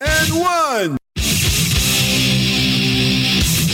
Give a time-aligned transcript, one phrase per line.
[0.00, 0.98] And one.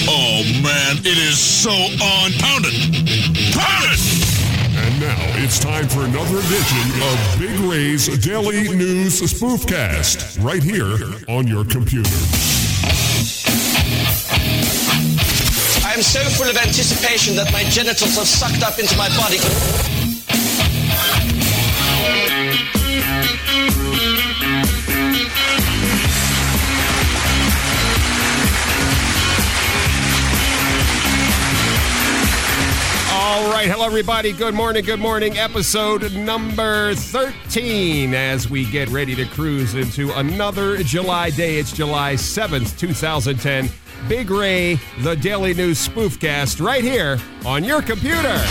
[0.06, 2.32] Oh man, it is so on.
[2.38, 3.54] Pound it!
[3.54, 4.00] Pound it!
[4.76, 10.98] And now it's time for another edition of Big Ray's Daily News Spoofcast, right here
[11.28, 12.63] on your computer.
[15.94, 20.03] I am so full of anticipation that my genitals have sucked up into my body.
[33.84, 34.32] Everybody.
[34.32, 34.82] Good morning.
[34.82, 35.36] Good morning.
[35.36, 41.58] Episode number 13 as we get ready to cruise into another July day.
[41.58, 43.68] It's July 7th, 2010.
[44.08, 48.42] Big Ray, the Daily News Spoofcast, right here on your computer.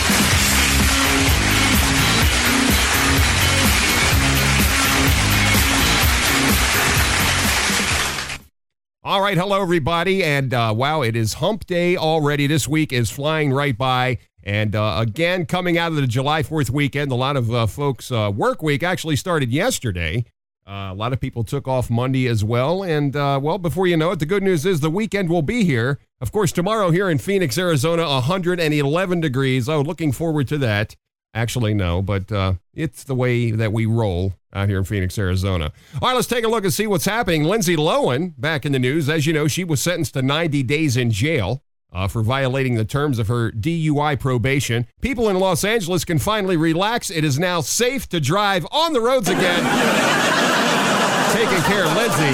[9.05, 12.47] All right, hello everybody, and uh, wow, it is Hump Day already.
[12.47, 16.69] This week is flying right by, and uh, again, coming out of the July Fourth
[16.69, 20.25] weekend, a lot of uh, folks' uh, work week actually started yesterday.
[20.65, 23.97] Uh, a lot of people took off Monday as well, and uh, well, before you
[23.97, 25.99] know it, the good news is the weekend will be here.
[26.21, 29.67] Of course, tomorrow here in Phoenix, Arizona, 111 degrees.
[29.67, 30.95] Oh, looking forward to that.
[31.33, 35.73] Actually, no, but uh, it's the way that we roll out here in Phoenix, Arizona.
[36.01, 37.43] All right, let's take a look and see what's happening.
[37.43, 39.09] Lindsay Lohan back in the news.
[39.09, 42.85] As you know, she was sentenced to 90 days in jail uh, for violating the
[42.85, 44.87] terms of her DUI probation.
[45.01, 47.09] People in Los Angeles can finally relax.
[47.09, 49.63] It is now safe to drive on the roads again.
[51.33, 52.33] Taking care of Lindsay.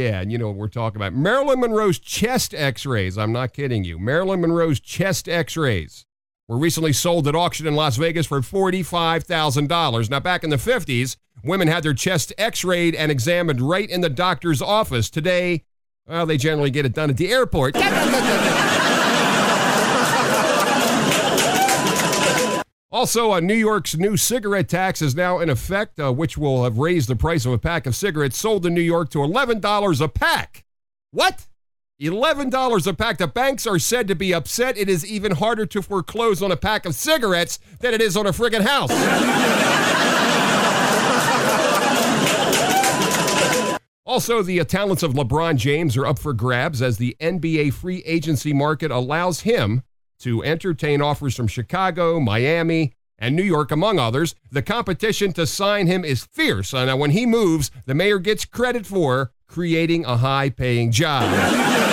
[0.00, 1.14] Yeah, and you know what we're talking about.
[1.14, 3.16] Marilyn Monroe's chest x rays.
[3.16, 3.98] I'm not kidding you.
[3.98, 6.04] Marilyn Monroe's chest x rays
[6.48, 10.10] were recently sold at auction in Las Vegas for $45,000.
[10.10, 14.00] Now, back in the 50s, women had their chest x rayed and examined right in
[14.00, 15.08] the doctor's office.
[15.08, 15.62] Today,
[16.06, 17.76] well, they generally get it done at the airport.
[22.94, 26.78] Also, uh, New York's new cigarette tax is now in effect, uh, which will have
[26.78, 30.08] raised the price of a pack of cigarettes sold in New York to $11 a
[30.08, 30.64] pack.
[31.10, 31.48] What?
[32.00, 33.18] $11 a pack.
[33.18, 34.78] The banks are said to be upset.
[34.78, 38.28] It is even harder to foreclose on a pack of cigarettes than it is on
[38.28, 38.90] a friggin' house.
[44.14, 47.98] Also, the uh, talents of LeBron James are up for grabs as the NBA free
[48.06, 49.82] agency market allows him
[50.20, 54.36] to entertain offers from Chicago, Miami, and New York, among others.
[54.52, 56.72] The competition to sign him is fierce.
[56.72, 61.83] Uh, Now, when he moves, the mayor gets credit for creating a high paying job.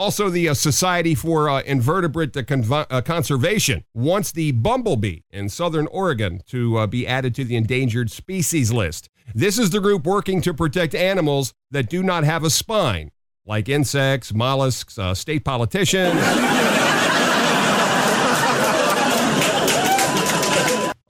[0.00, 6.40] Also, the uh, Society for uh, Invertebrate uh, Conservation wants the bumblebee in southern Oregon
[6.46, 9.10] to uh, be added to the endangered species list.
[9.34, 13.10] This is the group working to protect animals that do not have a spine,
[13.44, 16.14] like insects, mollusks, uh, state politicians.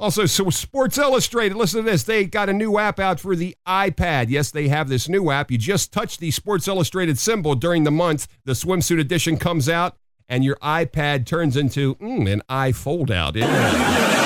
[0.00, 2.04] Also, so Sports Illustrated, listen to this.
[2.04, 4.30] They got a new app out for the iPad.
[4.30, 5.50] Yes, they have this new app.
[5.50, 8.26] You just touch the Sports Illustrated symbol during the month.
[8.46, 13.36] The swimsuit edition comes out, and your iPad turns into mm, an iFold out.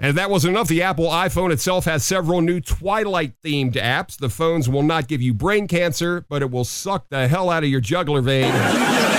[0.00, 4.16] And that wasn't enough, the Apple iPhone itself has several new Twilight themed apps.
[4.16, 7.64] The phones will not give you brain cancer, but it will suck the hell out
[7.64, 8.54] of your jugular vein.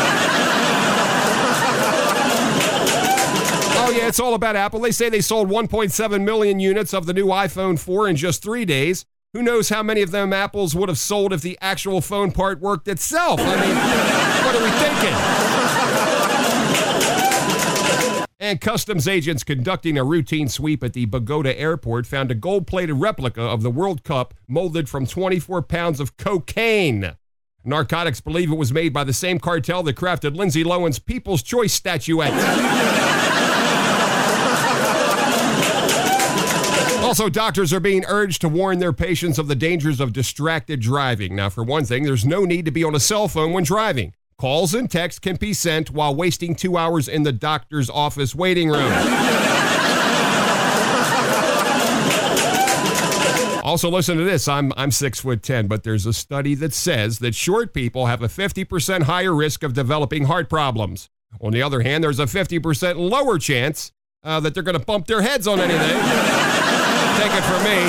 [3.82, 4.80] Oh, yeah, it's all about Apple.
[4.80, 8.66] They say they sold 1.7 million units of the new iPhone 4 in just three
[8.66, 9.06] days.
[9.34, 12.60] Who knows how many of them Apples would have sold if the actual phone part
[12.60, 13.40] worked itself?
[13.40, 13.76] I mean,
[14.44, 15.14] what are we thinking?
[18.40, 22.96] And customs agents conducting a routine sweep at the Bogota airport found a gold plated
[22.96, 27.16] replica of the World Cup molded from 24 pounds of cocaine.
[27.64, 31.74] Narcotics believe it was made by the same cartel that crafted Lindsay Lohan's People's Choice
[31.74, 33.09] statuette.
[37.10, 41.36] Also, doctors are being urged to warn their patients of the dangers of distracted driving.
[41.36, 44.14] Now, for one thing, there's no need to be on a cell phone when driving.
[44.38, 48.70] Calls and texts can be sent while wasting two hours in the doctor's office waiting
[48.70, 48.94] room.
[53.64, 54.48] Also, listen to this.
[54.48, 58.22] I'm I'm six foot ten, but there's a study that says that short people have
[58.22, 61.10] a 50% higher risk of developing heart problems.
[61.42, 63.92] On the other hand, there's a 50% lower chance
[64.24, 66.49] uh, that they're going to bump their heads on anything.
[67.20, 67.80] Take it from me.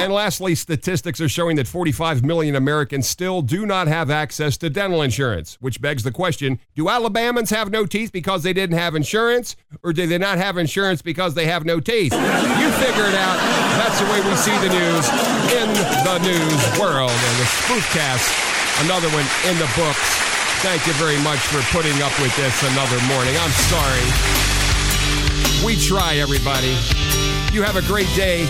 [0.00, 4.70] And lastly, statistics are showing that 45 million Americans still do not have access to
[4.70, 8.94] dental insurance, which begs the question do Alabamans have no teeth because they didn't have
[8.94, 12.14] insurance, or do they not have insurance because they have no teeth?
[12.14, 13.36] You figure it out.
[13.76, 15.04] That's the way we see the news
[15.52, 15.68] in
[16.00, 17.12] the news world.
[17.12, 20.16] And the spoofcast, another one in the books.
[20.64, 23.36] Thank you very much for putting up with this another morning.
[23.36, 24.59] I'm sorry.
[25.64, 26.74] We try, everybody.
[27.52, 28.46] You have a great day.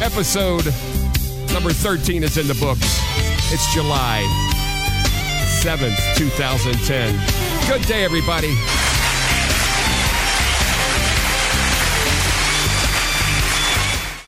[0.00, 0.64] Episode
[1.52, 3.00] number 13 is in the books.
[3.52, 4.22] It's July
[5.60, 7.68] 7th, 2010.
[7.68, 8.56] Good day, everybody.